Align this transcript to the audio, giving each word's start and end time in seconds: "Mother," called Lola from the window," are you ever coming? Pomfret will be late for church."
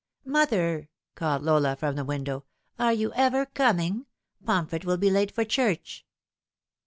"Mother," 0.39 0.89
called 1.13 1.43
Lola 1.43 1.75
from 1.75 1.95
the 1.95 2.03
window," 2.03 2.43
are 2.79 2.91
you 2.91 3.13
ever 3.13 3.45
coming? 3.45 4.07
Pomfret 4.43 4.83
will 4.83 4.97
be 4.97 5.11
late 5.11 5.29
for 5.31 5.45
church." 5.45 6.07